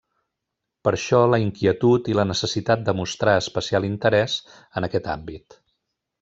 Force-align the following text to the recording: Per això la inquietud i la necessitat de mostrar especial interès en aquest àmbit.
Per 0.87 0.93
això 0.97 1.19
la 1.33 1.39
inquietud 1.43 2.09
i 2.13 2.17
la 2.19 2.25
necessitat 2.29 2.87
de 2.87 2.95
mostrar 3.01 3.37
especial 3.43 3.87
interès 3.91 4.39
en 4.81 4.89
aquest 4.91 5.13
àmbit. 5.19 5.61